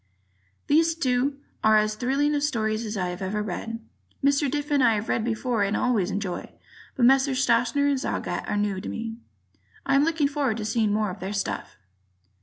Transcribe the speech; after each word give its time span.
These 0.65 0.95
two 0.95 1.37
are 1.63 1.77
as 1.77 1.93
thrilling 1.93 2.39
stories 2.41 2.85
as 2.85 2.97
I 2.97 3.09
have 3.09 3.21
ever 3.21 3.43
read. 3.43 3.79
Mr. 4.25 4.49
Diffin 4.49 4.81
I've 4.81 5.09
read 5.09 5.23
before 5.23 5.61
and 5.61 5.77
always 5.77 6.09
enjoyed; 6.09 6.49
but 6.95 7.05
Messrs. 7.05 7.45
Schachner 7.45 7.87
and 7.87 7.99
Zagat 7.99 8.49
are 8.49 8.57
new 8.57 8.81
to 8.81 8.89
me. 8.89 9.17
I 9.85 9.93
am 9.93 10.03
looking 10.03 10.27
forward 10.27 10.57
to 10.57 10.65
seeing 10.65 10.91
more 10.91 11.11
of 11.11 11.19
their 11.19 11.33
stuff. 11.33 11.77